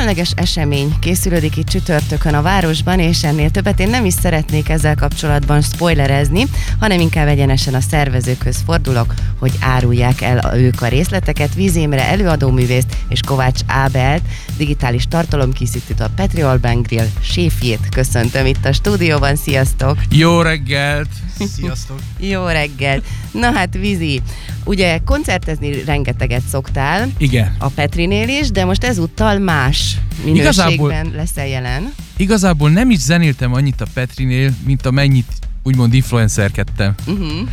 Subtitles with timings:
[0.00, 4.94] különleges esemény készülődik itt csütörtökön a városban, és ennél többet én nem is szeretnék ezzel
[4.94, 6.46] kapcsolatban spoilerezni,
[6.78, 11.54] hanem inkább egyenesen a szervezőkhöz fordulok, hogy árulják el ők a részleteket.
[11.54, 14.22] Vízémre előadóművészt és Kovács Ábelt,
[14.56, 19.36] digitális tartalomkészítőt, a Petriol Grill séfjét köszöntöm itt a stúdióban.
[19.36, 19.98] Sziasztok!
[20.10, 21.08] Jó reggelt!
[21.56, 21.98] Sziasztok!
[22.32, 23.04] Jó reggelt!
[23.32, 24.22] Na hát Vizi,
[24.64, 27.08] ugye koncertezni rengeteget szoktál.
[27.18, 27.54] Igen.
[27.58, 29.89] A Petrinél is, de most ezúttal más
[30.24, 31.94] minőségben igazából, leszel jelen.
[32.16, 36.94] Igazából nem is zenéltem annyit a Petrinél, mint amennyit úgymond influencerkedtem.
[37.06, 37.48] Uh-huh.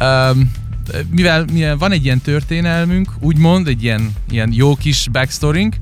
[0.00, 0.50] Um,
[1.10, 5.76] mivel, mivel van egy ilyen történelmünk, úgymond, egy ilyen, ilyen jó kis backstorink,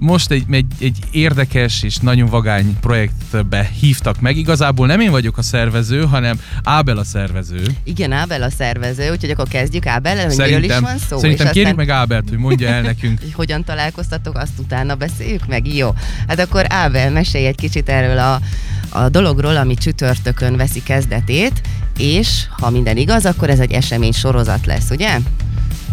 [0.00, 4.36] most egy, egy, egy érdekes és nagyon vagány projektbe hívtak meg.
[4.36, 7.62] Igazából nem én vagyok a szervező, hanem Ábel a szervező.
[7.84, 11.18] Igen, Ábel a szervező, úgyhogy akkor kezdjük Ábel, hogy miről is van szó.
[11.18, 11.86] Szerintem és kérjük aztán...
[11.86, 13.20] meg Ábelt, hogy mondja el nekünk.
[13.22, 15.74] hogy hogyan találkoztatok, azt utána beszéljük meg.
[15.74, 15.94] Jó.
[16.28, 18.40] Hát akkor Ábel, mesélj egy kicsit erről a,
[18.88, 21.60] a dologról, ami csütörtökön veszi kezdetét,
[21.98, 25.18] és ha minden igaz, akkor ez egy esemény sorozat lesz, ugye?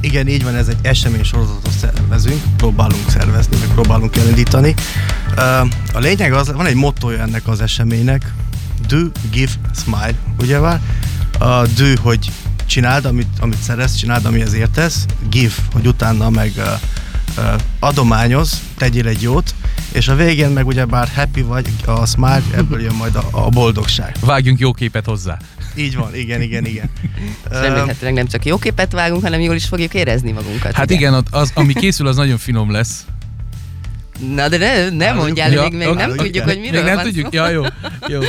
[0.01, 4.73] Igen, így van, ez egy esemény sorozatot szervezünk, próbálunk szervezni, meg próbálunk elindítani.
[5.93, 8.33] A lényeg az, van egy mottoja ennek az eseménynek,
[8.87, 8.97] do,
[9.31, 10.81] give, smile, ugye vár?
[11.39, 12.31] A do, hogy
[12.65, 16.51] csináld, amit, amit szeretsz, csináld, amihez értesz, give, hogy utána meg
[17.79, 19.55] adományoz, tegyél egy jót,
[19.91, 24.15] és a végén meg ugyebár happy vagy, a smile, ebből jön majd a, a boldogság.
[24.19, 25.37] Vágjunk jó képet hozzá.
[25.77, 26.89] Így van, igen, igen, igen.
[27.49, 30.73] remélhetőleg nem csak jó képet vágunk, hanem jól is fogjuk érezni magunkat.
[30.73, 33.05] Hát igen, igen az, ami készül, az nagyon finom lesz.
[34.35, 36.25] Na de ne, ne mondjál, ja, még, még okay, nem okay.
[36.25, 37.37] tudjuk, hogy miről még nem van tudjuk, szó.
[37.37, 37.63] ja jó.
[38.07, 38.19] jó.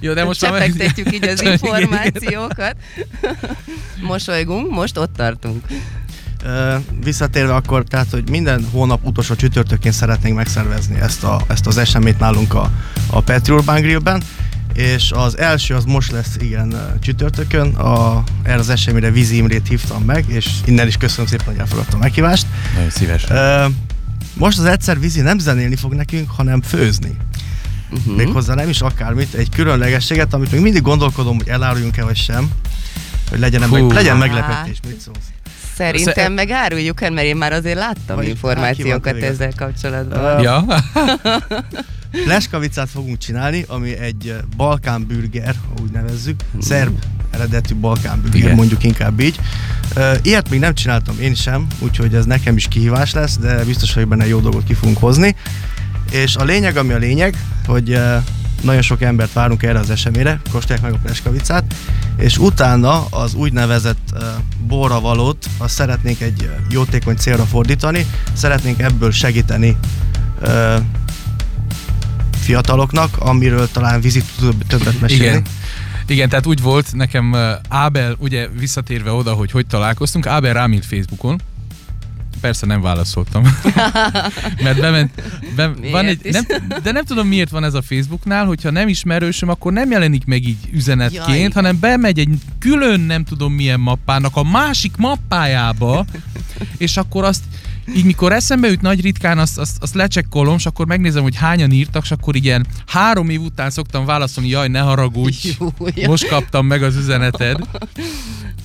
[0.00, 0.68] jó de most már...
[1.12, 2.76] így az információkat.
[4.00, 5.64] Mosolygunk, most ott tartunk.
[6.44, 11.78] Uh, visszatérve akkor, tehát, hogy minden hónap utolsó csütörtökén szeretnénk megszervezni ezt, a, ezt az
[11.78, 12.70] eseményt nálunk a,
[13.10, 14.22] a Petri Urban Grillben,
[14.78, 20.02] és az első az most lesz, igen, csütörtökön, a, erre az eseményre Vízi Imrét hívtam
[20.02, 22.46] meg, és innen is köszönöm szépen, hogy elfogadtam a meghívást.
[22.74, 23.26] Nagyon szíves.
[24.34, 27.16] Most az egyszer Vízi nem zenélni fog nekünk, hanem főzni.
[27.90, 28.16] Uh-huh.
[28.16, 32.50] Méghozzá nem is akármit, egy különlegességet, amit még mindig gondolkodom, hogy eláruljunk-e vagy sem,
[33.30, 34.78] hogy legyen, meg, legyen meglepetés.
[34.86, 35.18] Mit szólsz?
[35.74, 40.36] Szerintem Szer- meg áruljuk el, mert én már azért láttam Vagy információkat ezzel kapcsolatban.
[40.36, 40.64] Uh, ja.
[42.26, 46.98] Leskavicát fogunk csinálni, ami egy balkán burger, úgy nevezzük, szerb
[47.30, 49.40] eredetű balkán burger, mondjuk inkább így.
[49.96, 53.94] Uh, ilyet még nem csináltam én sem, úgyhogy ez nekem is kihívás lesz, de biztos,
[53.94, 55.36] hogy benne jó dolgot ki fogunk hozni.
[56.10, 57.36] És a lényeg, ami a lényeg,
[57.66, 58.22] hogy uh,
[58.62, 61.74] nagyon sok embert várunk erre az eseményre, kóstolják meg a pleskavicát,
[62.16, 64.22] és utána az úgynevezett uh,
[64.66, 69.76] borravalót azt szeretnénk egy jótékony célra fordítani, szeretnénk ebből segíteni
[70.42, 70.76] uh,
[72.48, 75.24] fiataloknak, amiről talán vizit tud többet mesélni.
[75.24, 75.42] Igen.
[76.06, 77.36] Igen, tehát úgy volt nekem
[77.68, 81.40] Ábel, ugye visszatérve oda, hogy hogy találkoztunk, Ábel rám írt Facebookon,
[82.40, 83.42] persze nem válaszoltam.
[84.64, 85.22] Mert bement,
[85.56, 86.44] be, van egy, nem,
[86.82, 90.46] de nem tudom miért van ez a Facebooknál, hogyha nem ismerősöm, akkor nem jelenik meg
[90.46, 91.50] így üzenetként, Jaj.
[91.52, 92.28] hanem bemegy egy
[92.58, 96.04] külön nem tudom milyen mappának a másik mappájába,
[96.76, 97.42] és akkor azt
[97.96, 101.70] így mikor eszembe jut nagy ritkán, azt, azt, azt lecsekkolom, és akkor megnézem, hogy hányan
[101.70, 105.72] írtak, és akkor ilyen három év után szoktam válaszolni, jaj, ne haragudj, Jó,
[106.06, 107.58] most kaptam meg az üzeneted.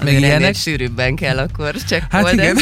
[0.04, 0.56] Meg ilyenek.
[0.56, 2.26] sűrűbben kell akkor csekkolni.
[2.26, 2.58] Hát igen.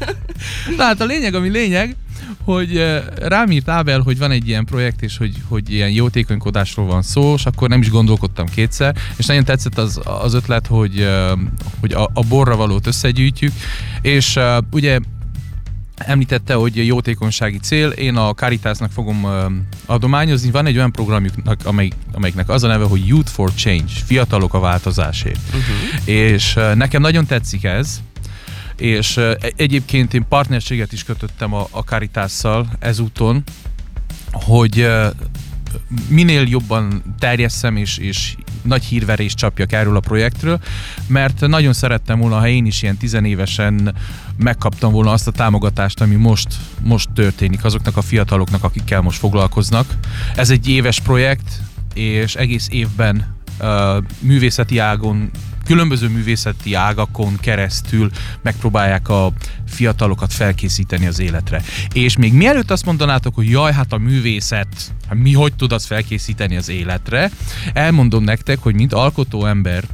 [0.76, 1.96] Na hát a lényeg, ami lényeg,
[2.44, 7.02] hogy rám írt Ábel, hogy van egy ilyen projekt, és hogy, hogy ilyen jótékonykodásról van
[7.02, 11.08] szó, és akkor nem is gondolkodtam kétszer, és nagyon tetszett az, az ötlet, hogy,
[11.80, 13.52] hogy a, a borra valót összegyűjtjük,
[14.02, 14.38] és
[14.70, 14.98] ugye
[16.06, 19.26] Említette, hogy jótékonysági cél, én a Caritasnak fogom
[19.86, 20.50] adományozni.
[20.50, 21.32] Van egy olyan programjuk,
[21.64, 25.40] amely, amelyiknek az a neve, hogy Youth for Change, fiatalok a változásért.
[25.46, 26.08] Uh-huh.
[26.08, 28.00] És nekem nagyon tetszik ez,
[28.76, 29.20] és
[29.56, 33.42] egyébként én partnerséget is kötöttem a, a Caritásszal ezúton,
[34.32, 34.88] hogy
[36.08, 40.60] minél jobban terjesszem és, és nagy hírverést csapjak erről a projektről,
[41.06, 43.94] mert nagyon szerettem volna, ha én is ilyen tizenévesen
[44.42, 46.48] megkaptam volna azt a támogatást, ami most,
[46.82, 49.86] most történik azoknak a fiataloknak, akikkel most foglalkoznak.
[50.36, 51.60] Ez egy éves projekt,
[51.94, 53.36] és egész évben
[54.20, 55.30] művészeti ágon
[55.70, 58.10] különböző művészeti ágakon keresztül
[58.42, 59.32] megpróbálják a
[59.66, 61.62] fiatalokat felkészíteni az életre.
[61.92, 65.86] És még mielőtt azt mondanátok, hogy jaj, hát a művészet, hát mi hogy tud azt
[65.86, 67.30] felkészíteni az életre,
[67.72, 69.84] elmondom nektek, hogy mint alkotó ember,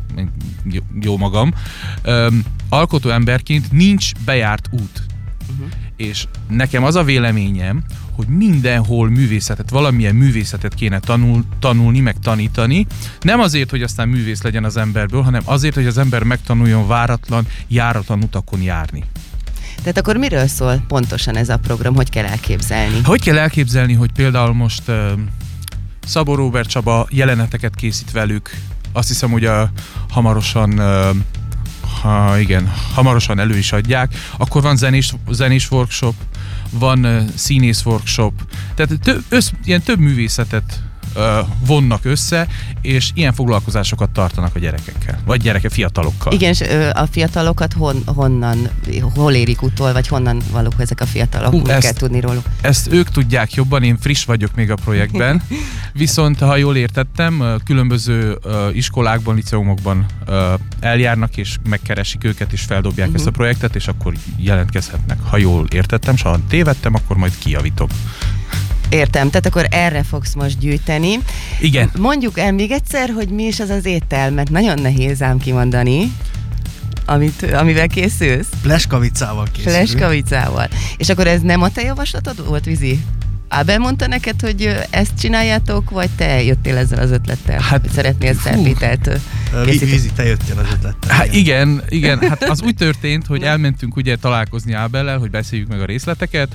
[1.01, 1.55] jó magam,
[2.03, 5.03] öm, alkotó emberként nincs bejárt út.
[5.51, 5.69] Uh-huh.
[5.97, 7.83] És nekem az a véleményem,
[8.13, 12.87] hogy mindenhol művészetet, valamilyen művészetet kéne tanul, tanulni, meg tanítani.
[13.21, 17.47] Nem azért, hogy aztán művész legyen az emberből, hanem azért, hogy az ember megtanuljon váratlan,
[17.69, 19.05] járatlan utakon járni.
[19.79, 21.95] Tehát akkor miről szól pontosan ez a program?
[21.95, 23.01] Hogy kell elképzelni?
[23.05, 25.11] Hogy kell elképzelni, hogy például most uh,
[26.07, 28.51] Szabó Robert Csaba jeleneteket készít velük,
[28.93, 29.71] azt hiszem, hogy a,
[30.09, 31.17] hamarosan uh,
[32.01, 36.15] ha igen, hamarosan elő is adják, akkor van zenés, zenés workshop,
[36.71, 38.33] van színész workshop,
[38.75, 40.83] tehát több, össz, ilyen több művészetet
[41.67, 42.47] vonnak össze,
[42.81, 46.33] és ilyen foglalkozásokat tartanak a gyerekekkel, vagy gyereke fiatalokkal.
[46.33, 46.61] Igen, és
[46.93, 48.69] a fiatalokat hon, honnan,
[49.15, 52.45] hol érik utol, vagy honnan valók ezek a fiatalok, Hú, ezt, kell tudni róluk?
[52.61, 55.43] Ezt ők tudják jobban, én friss vagyok még a projektben,
[55.93, 58.39] viszont ha jól értettem, különböző
[58.73, 60.07] iskolákban, liceumokban
[60.81, 63.21] eljárnak, és megkeresik őket, és feldobják uh-huh.
[63.21, 65.19] ezt a projektet, és akkor jelentkezhetnek.
[65.29, 67.89] Ha jól értettem, ha tévedtem, akkor majd kijavítom.
[68.89, 71.19] Értem, tehát akkor erre fogsz most gyűjteni.
[71.61, 71.91] Igen.
[71.99, 76.13] Mondjuk el még egyszer, hogy mi is az az étel, mert nagyon nehéz ám kimondani.
[77.05, 78.49] Amit, amivel készülsz?
[78.63, 79.77] Fleskavicával készülünk.
[79.77, 80.69] Fleskavicával.
[80.97, 83.05] És akkor ez nem a te javaslatod volt, Vizi?
[83.49, 87.61] Ábel mondta neked, hogy ezt csináljátok, vagy te jöttél ezzel az ötlettel?
[87.61, 89.11] Hát, hogy szeretnél szerpítelt
[89.65, 91.17] Vízi, te jöttél az ötlettel.
[91.17, 95.81] Hát igen, igen, hát az úgy történt, hogy elmentünk ugye találkozni Ábellel, hogy beszéljük meg
[95.81, 96.49] a részleteket,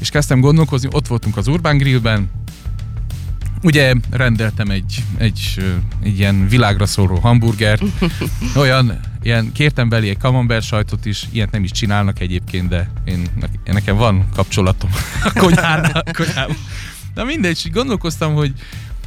[0.00, 2.30] és kezdtem gondolkozni, ott voltunk az Urban Grillben,
[3.62, 5.64] Ugye rendeltem egy, egy,
[6.02, 7.82] egy ilyen világra szóló hamburgert,
[8.56, 13.26] olyan, ilyen kértem belé egy camembert sajtot is, ilyet nem is csinálnak egyébként, de én,
[13.64, 14.90] nekem van kapcsolatom
[15.24, 16.04] a konyhánál.
[17.14, 18.52] Na mindegy, gondolkoztam, hogy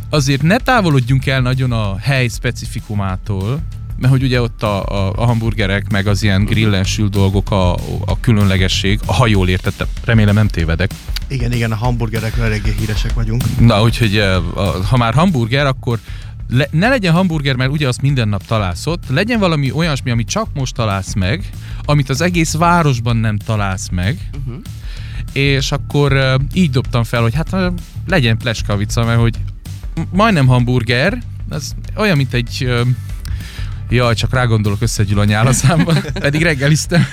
[0.09, 3.59] azért ne távolodjunk el nagyon a hely specifikumától,
[4.00, 7.74] mert hogy ugye ott a, a, a hamburgerek, meg az ilyen grillen sült dolgok a,
[8.06, 10.92] a különlegesség, ha jól értettem, remélem nem tévedek.
[11.28, 13.44] Igen, igen, a hamburgerekről eléggé híresek vagyunk.
[13.60, 14.24] Na, úgyhogy
[14.90, 16.00] ha már hamburger, akkor
[16.50, 20.28] le, ne legyen hamburger, mert ugye azt minden nap találsz ott, legyen valami olyasmi, amit
[20.28, 21.50] csak most találsz meg,
[21.86, 24.62] amit az egész városban nem találsz meg, uh-huh.
[25.34, 27.74] és akkor uh, így dobtam fel, hogy hát uh,
[28.07, 29.36] legyen pleskavica, mert hogy
[30.12, 32.69] majdnem hamburger, az olyan, mint egy
[33.89, 37.06] Jaj, csak rágondolok, összegyűl a nyál a számban, pedig reggeliztem.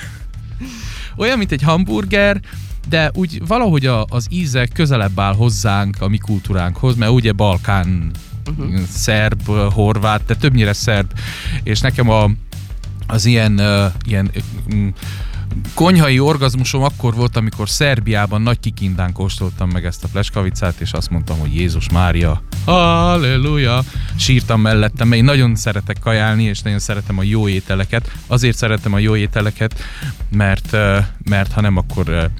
[1.16, 2.40] Olyan, mint egy hamburger,
[2.88, 8.10] de úgy valahogy a, az íze közelebb áll hozzánk, a mi kultúránkhoz, mert ugye Balkán,
[8.58, 8.80] uh-huh.
[8.90, 11.12] szerb, horvát, de többnyire szerb,
[11.62, 12.30] és nekem a,
[13.06, 14.30] az ilyen, uh, ilyen
[14.66, 14.86] uh,
[15.74, 21.10] konyhai orgazmusom akkor volt, amikor Szerbiában nagy kikindán kóstoltam meg ezt a pleskavicát, és azt
[21.10, 23.82] mondtam, hogy Jézus Mária, halleluja,
[24.16, 28.10] sírtam mellettem, mert én nagyon szeretek kajálni, és nagyon szeretem a jó ételeket.
[28.26, 29.78] Azért szeretem a jó ételeket,
[30.30, 30.76] mert,
[31.24, 32.30] mert ha nem, akkor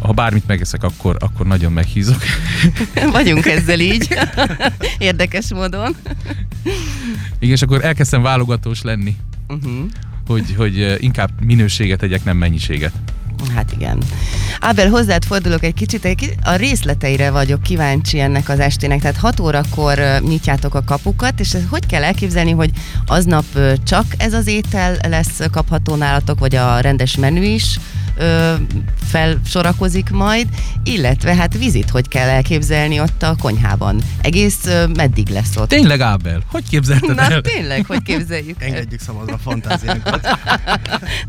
[0.00, 2.22] ha bármit megeszek, akkor, akkor nagyon meghízok.
[3.12, 4.18] Vagyunk ezzel így.
[4.98, 5.96] Érdekes módon.
[7.38, 9.16] Igen, és akkor elkezdtem válogatós lenni.
[9.48, 9.86] Uh-huh
[10.28, 12.92] hogy, hogy inkább minőséget tegyek, nem mennyiséget.
[13.54, 14.02] Hát igen.
[14.60, 19.98] Ábel, hozzád fordulok egy kicsit, a részleteire vagyok kíváncsi ennek az estének, tehát 6 órakor
[20.20, 22.70] nyitjátok a kapukat, és hogy kell elképzelni, hogy
[23.06, 23.44] aznap
[23.84, 27.78] csak ez az étel lesz kapható nálatok, vagy a rendes menü is
[28.18, 28.54] ö,
[29.10, 30.48] felsorakozik majd,
[30.84, 34.00] illetve hát vizit hogy kell elképzelni ott a konyhában.
[34.20, 35.68] Egész ö, meddig lesz ott?
[35.68, 36.42] Tényleg, Ábel?
[36.50, 37.40] Hogy képzelted Na, el?
[37.40, 40.28] tényleg, hogy képzeljük Engedjük szabadra a fantáziánkat.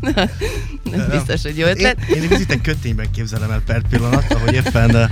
[0.00, 1.96] Na, biztos, hogy jó ötlet.
[2.08, 5.10] Én, én vizitek kötényben képzelem el per pillanat, ahogy éppen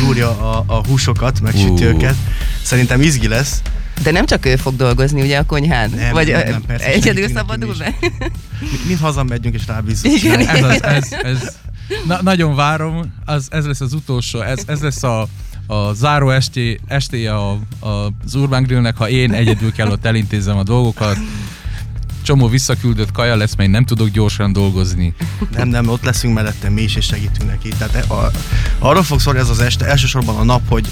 [0.00, 1.94] gyúrja a, a húsokat, megsüti uh.
[1.94, 2.14] őket.
[2.62, 3.62] Szerintem izgi lesz.
[4.02, 5.90] De nem csak ő fog dolgozni ugye a konyhán?
[5.90, 7.94] Nem, Vagy nem, nem, persze, egyedül szabadul be?
[8.86, 10.12] Mind hazamegyünk és rábízzuk.
[10.12, 11.56] Igen, ez, az, ez, ez,
[12.06, 15.28] na, nagyon várom, az, ez lesz az utolsó, ez, ez lesz a,
[15.66, 17.88] a záró esté, estéje a, a,
[18.24, 21.16] az Urban Grillnek, ha én egyedül kell ott elintézem a dolgokat
[22.26, 25.14] csomó visszaküldött kaja lesz, mert nem tudok gyorsan dolgozni.
[25.50, 27.68] Nem, nem, ott leszünk mellette mi is, és segítünk neki.
[27.68, 28.30] Tehát e, a,
[28.78, 30.88] arról fog szólni ez az este, elsősorban a nap, hogy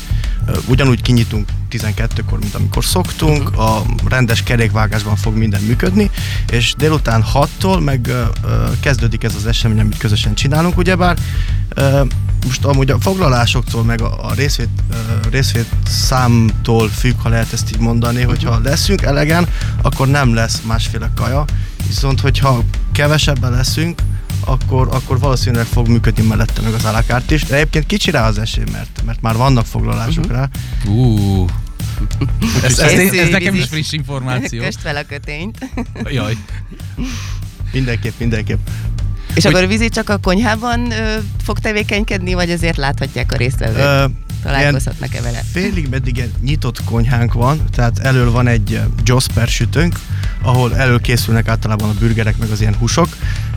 [0.49, 6.11] uh, ugyanúgy kinyitunk 12-kor, mint amikor szoktunk, a rendes kerékvágásban fog minden működni,
[6.51, 11.19] és délután 6-tól meg uh, kezdődik ez az esemény, amit közösen csinálunk, ugyebár
[11.77, 12.01] uh,
[12.45, 17.71] most amúgy a foglalásoktól, meg a, a részvét, uh, részvét számtól függ, ha lehet ezt
[17.71, 18.33] így mondani, uh-huh.
[18.33, 19.49] hogyha leszünk elegen,
[19.83, 21.45] akkor nem lesz másféle kaja,
[21.87, 24.01] viszont hogyha kevesebben leszünk,
[24.45, 27.45] akkor, akkor valószínűleg fog működni mellette meg az alakárt is.
[27.45, 30.39] De egyébként kicsi rá az esély, mert, mert már vannak foglalások uh-huh.
[30.39, 30.49] rá.
[30.87, 31.49] Uh.
[32.63, 34.63] ez, ez, ez, ez nekem is friss információ.
[34.63, 35.71] Köst fel a kötényt.
[36.05, 36.37] Jaj.
[37.73, 38.59] Mindenképp, mindenképp.
[39.35, 43.37] És hogy, akkor a vízi csak a konyhában ö, fog tevékenykedni, vagy azért láthatják a
[43.37, 43.79] résztvevők?
[43.79, 44.05] Ö,
[44.43, 45.43] Találkozhatnak-e vele?
[45.53, 49.99] Félig meddig egy nyitott konyhánk van, tehát elől van egy Josper sütőnk,
[50.43, 53.09] ahol előkészülnek általában a burgerek meg az ilyen húsok.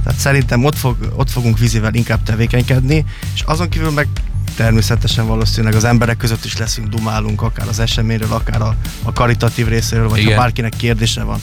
[0.04, 4.08] Tehát szerintem ott, fog, ott fogunk vízivel inkább tevékenykedni, és azon kívül meg
[4.56, 9.68] természetesen valószínűleg az emberek között is leszünk, dumálunk, akár az eseményről, akár a, a karitatív
[9.68, 10.36] részéről, vagy Igen.
[10.36, 11.40] ha bárkinek kérdése van.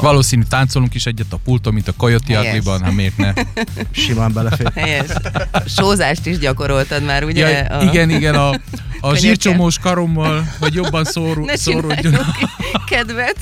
[0.00, 2.38] Valószínű táncolunk is egyet a pulton, mint a Coyote.
[2.38, 3.32] Agliban, hát miért ne?
[3.90, 4.72] Simán belefér.
[4.74, 5.06] Helyes.
[5.76, 7.48] Sózást is gyakoroltad már, ugye?
[7.48, 7.82] Ja, a...
[7.82, 8.50] igen, igen, a,
[9.00, 12.18] a zsírcsomós karommal, hogy jobban szóró, Ne szóródjon.
[12.86, 13.36] kedvet.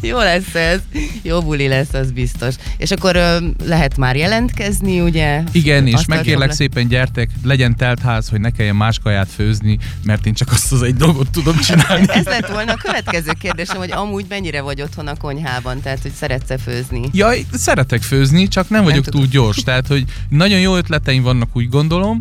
[0.00, 0.80] Jó lesz ez.
[1.22, 2.54] Jó buli lesz, az biztos.
[2.76, 5.42] És akkor ö, lehet már jelentkezni, ugye?
[5.52, 9.78] Igen, és megkérlek le- szépen gyertek, legyen telt ház, hogy ne kelljen más kaját főzni,
[10.04, 12.04] mert én csak azt az egy dolgot tudom csinálni.
[12.08, 16.12] Ez lett volna a következő kérdésem, hogy amúgy mennyire vagy otthon a konyhában, tehát hogy
[16.12, 17.08] szeretsz-e főzni?
[17.12, 19.20] Jaj, szeretek főzni, csak nem vagyok tudom.
[19.20, 22.20] túl gyors, tehát hogy nagyon jó ötleteim vannak, úgy gondolom,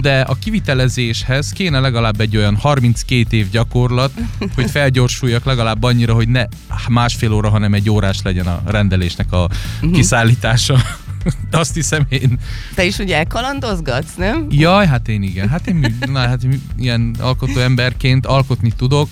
[0.00, 4.12] de a kivitelezéshez kéne legalább egy olyan 32 év gyakorlat,
[4.54, 6.44] hogy felgyorsuljak legalább annyira, hogy ne
[6.88, 9.48] másfél óra, hanem egy órás legyen a rendelésnek a
[9.80, 9.92] Mhm.
[9.92, 10.78] kiszállítása.
[11.50, 12.38] Azt hiszem én.
[12.74, 14.46] Te is ugye elkalandozgatsz, nem?
[14.50, 15.48] Jaj, hát én igen.
[15.48, 19.08] Hát én na, hát mű- ilyen alkotó emberként alkotni tudok,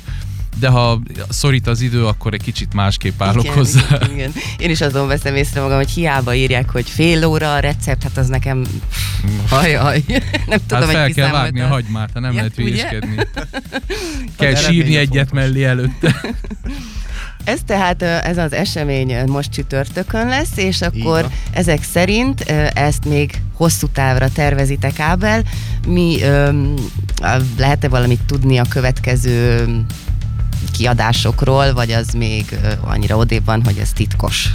[0.59, 3.81] de ha szorít az idő, akkor egy kicsit másképp állok igen, hozzá.
[3.95, 4.33] Igen, igen.
[4.59, 8.17] Én is azon veszem észre magam, hogy hiába írják, hogy fél óra a recept, hát
[8.17, 8.65] az nekem
[9.49, 10.05] hajaj.
[10.47, 13.17] Nem tudom, hát fel hogy kell vágni a hagymát, ha nem Ja, lehet hülyeskedni.
[14.39, 15.33] kell sírni egyet fontos.
[15.49, 16.21] mellé előtte.
[17.45, 21.33] Ez tehát ez az esemény most csütörtökön lesz, és akkor van.
[21.51, 22.41] ezek szerint
[22.75, 25.43] ezt még hosszú távra tervezitek Ábel.
[25.87, 26.19] Mi
[27.57, 29.65] lehet-e valamit tudni a következő
[30.73, 34.55] kiadásokról, vagy az még annyira odébb van, hogy ez titkos?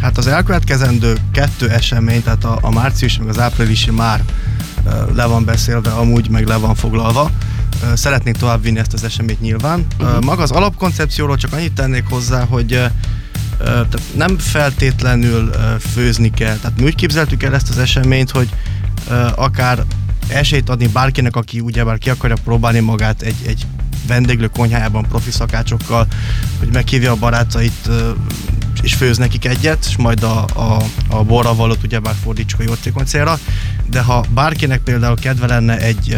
[0.00, 4.22] Hát az elkövetkezendő kettő esemény, tehát a, a március meg az áprilisi már
[5.14, 7.30] le van beszélve, amúgy meg le van foglalva.
[7.82, 9.86] Ö, Szeretnénk továbbvinni ezt az eseményt nyilván.
[9.98, 12.90] Ö, Maga az alapkoncepcióról csak annyit tennék hozzá, hogy
[13.64, 15.50] tehát nem feltétlenül
[15.92, 16.56] főzni kell.
[16.56, 18.48] Tehát mi úgy képzeltük el ezt az eseményt, hogy
[19.34, 19.84] akár
[20.28, 23.66] esélyt adni bárkinek, aki ugyebár ki akarja próbálni magát egy, egy
[24.06, 26.06] vendéglő konyhájában profi szakácsokkal,
[26.58, 27.90] hogy meghívja a barátait,
[28.82, 33.04] és főz nekik egyet, és majd a, a, a borra valót ugyebár fordítsuk a jótékony
[33.04, 33.38] célra,
[33.90, 36.16] de ha bárkinek például kedve lenne egy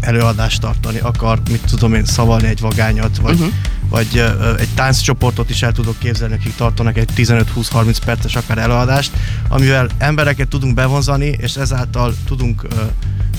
[0.00, 3.52] előadást tartani, akar, mit tudom én, szavalni egy vagányat, vagy, Uh-huh.
[3.88, 9.10] vagy ö, egy tánccsoportot is el tudok képzelni, akik tartanak egy 15-20-30 perces akár előadást,
[9.48, 12.66] amivel embereket tudunk bevonzani, és ezáltal tudunk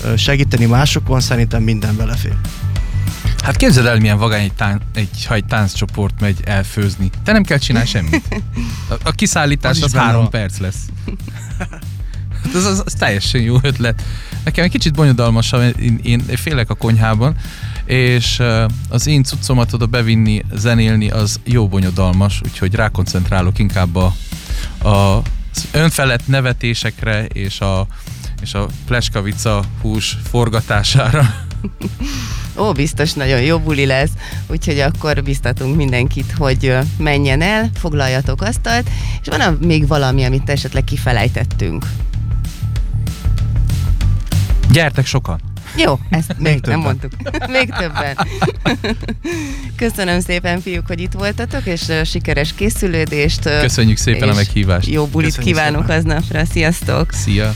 [0.03, 2.33] ö, segíteni másokon, szerintem minden belefér.
[3.43, 7.09] Hát képzeld el, milyen vagány egy, tán, egy, ha egy tánccsoport megy elfőzni.
[7.23, 8.27] Te nem kell csinálni semmit.
[8.89, 10.29] A, a kiszállítás Az az, három van.
[10.29, 10.75] perc lesz.
[12.47, 14.01] Hát az, az, az teljesen jó ötlet.
[14.43, 17.35] Nekem egy kicsit bonyodalmasabb, én, én félek a konyhában,
[17.85, 18.41] és
[18.89, 24.15] az én cuccomat oda bevinni, zenélni, az jó bonyodalmas, úgyhogy rákoncentrálok inkább a,
[24.87, 25.21] a
[25.57, 27.87] az önfelett nevetésekre és a,
[28.41, 31.33] és a pleskavica hús forgatására.
[32.57, 34.09] Ó, biztos nagyon jó buli lesz,
[34.47, 38.89] úgyhogy akkor biztatunk mindenkit, hogy menjen el, foglaljatok asztalt,
[39.21, 41.85] és van még valami, amit esetleg kifelejtettünk.
[44.77, 45.39] Gyertek sokan!
[45.77, 46.79] Jó, ezt még, nem többen.
[46.79, 47.11] mondtuk.
[47.57, 48.17] még többen.
[49.75, 53.41] Köszönöm szépen, fiúk, hogy itt voltatok, és sikeres készülődést.
[53.41, 54.87] Köszönjük szépen a meghívást!
[54.87, 55.97] Jó bulit Köszönjük kívánok szépen.
[55.97, 56.45] aznapra.
[56.45, 57.11] Sziasztok!
[57.11, 57.53] Szia!